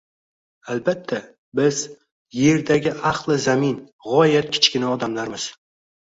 Albatta, 0.75 1.19
biz— 1.59 1.81
Yerdagi 2.39 2.95
ahli 3.11 3.39
zamin, 3.45 3.77
g‘oyat 4.09 4.51
kichkina 4.59 4.91
odamlarmiz 4.97 5.47